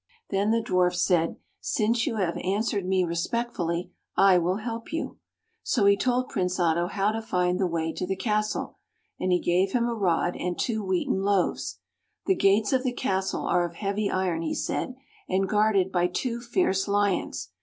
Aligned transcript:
Then 0.31 0.49
the 0.49 0.63
Dwarf 0.63 0.95
said," 0.95 1.35
Since 1.61 2.07
you 2.07 2.15
have 2.15 2.35
answered 2.37 2.87
me 2.87 3.03
respectfully, 3.03 3.91
I 4.17 4.39
will 4.39 4.55
help 4.55 4.91
you." 4.91 5.19
So 5.61 5.85
he 5.85 5.95
told 5.95 6.27
Prince 6.27 6.59
Otto 6.59 6.87
how 6.87 7.11
to 7.11 7.21
find 7.21 7.59
the 7.59 7.67
way 7.67 7.93
to 7.93 8.07
the 8.07 8.15
castle, 8.15 8.79
and 9.19 9.31
he 9.31 9.39
gave 9.39 9.73
him 9.73 9.85
a 9.87 9.93
rod, 9.93 10.35
and 10.37 10.57
two 10.57 10.83
wheaten 10.83 11.21
loaves." 11.21 11.77
The 12.25 12.33
gates 12.33 12.73
of 12.73 12.81
the 12.81 12.93
castle 12.93 13.45
are 13.45 13.63
of 13.63 13.75
heavy 13.75 14.09
iron," 14.09 14.41
he 14.41 14.55
said," 14.55 14.95
and 15.29 15.47
guarded 15.47 15.91
by 15.91 16.07
two 16.07 16.39
fierce 16.41 16.87
lions. 16.87 17.49